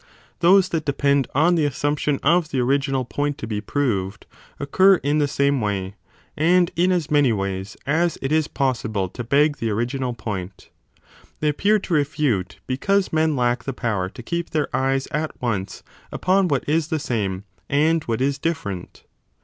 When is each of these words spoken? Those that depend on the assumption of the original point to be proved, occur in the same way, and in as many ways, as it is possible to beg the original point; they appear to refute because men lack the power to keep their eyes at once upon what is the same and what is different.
Those 0.39 0.69
that 0.69 0.83
depend 0.85 1.27
on 1.35 1.53
the 1.53 1.65
assumption 1.65 2.17
of 2.23 2.49
the 2.49 2.59
original 2.59 3.05
point 3.05 3.37
to 3.37 3.45
be 3.45 3.61
proved, 3.61 4.25
occur 4.59 4.95
in 4.95 5.19
the 5.19 5.27
same 5.27 5.61
way, 5.61 5.93
and 6.35 6.71
in 6.75 6.91
as 6.91 7.11
many 7.11 7.31
ways, 7.31 7.77
as 7.85 8.17
it 8.19 8.31
is 8.31 8.47
possible 8.47 9.09
to 9.09 9.23
beg 9.23 9.57
the 9.57 9.69
original 9.69 10.15
point; 10.15 10.71
they 11.39 11.49
appear 11.49 11.77
to 11.77 11.93
refute 11.93 12.57
because 12.65 13.13
men 13.13 13.35
lack 13.35 13.65
the 13.65 13.73
power 13.73 14.09
to 14.09 14.23
keep 14.23 14.49
their 14.49 14.75
eyes 14.75 15.05
at 15.11 15.39
once 15.39 15.83
upon 16.11 16.47
what 16.47 16.67
is 16.67 16.87
the 16.87 16.97
same 16.97 17.43
and 17.69 18.03
what 18.05 18.21
is 18.21 18.39
different. 18.39 19.03